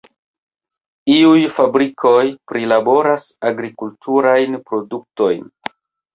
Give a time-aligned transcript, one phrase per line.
[1.15, 5.47] Iuj fabrikoj prilaboras agrikulturajn produktojn.